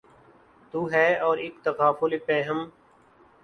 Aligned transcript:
تو 0.73 0.79
ہے 0.91 1.07
اور 1.17 1.37
اک 1.37 1.63
تغافل 1.63 2.17
پیہم 2.25 2.59